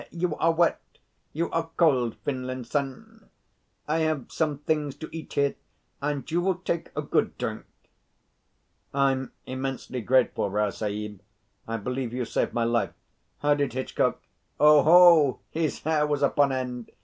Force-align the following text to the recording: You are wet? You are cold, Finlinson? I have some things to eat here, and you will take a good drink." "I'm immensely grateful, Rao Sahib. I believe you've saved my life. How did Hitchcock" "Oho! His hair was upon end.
You 0.09 0.35
are 0.37 0.51
wet? 0.51 0.81
You 1.31 1.51
are 1.51 1.69
cold, 1.77 2.15
Finlinson? 2.25 3.29
I 3.87 3.99
have 3.99 4.31
some 4.31 4.57
things 4.57 4.95
to 4.95 5.07
eat 5.15 5.33
here, 5.33 5.53
and 6.01 6.25
you 6.31 6.41
will 6.41 6.55
take 6.55 6.89
a 6.95 7.03
good 7.03 7.37
drink." 7.37 7.65
"I'm 8.95 9.31
immensely 9.45 10.01
grateful, 10.01 10.49
Rao 10.49 10.71
Sahib. 10.71 11.21
I 11.67 11.77
believe 11.77 12.13
you've 12.13 12.29
saved 12.29 12.51
my 12.51 12.63
life. 12.63 12.93
How 13.41 13.53
did 13.53 13.73
Hitchcock" 13.73 14.23
"Oho! 14.59 15.39
His 15.51 15.83
hair 15.83 16.07
was 16.07 16.23
upon 16.23 16.51
end. 16.51 16.91